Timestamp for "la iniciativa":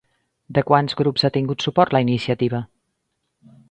1.99-2.67